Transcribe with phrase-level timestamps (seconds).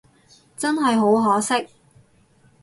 [0.57, 1.69] 真係好可惜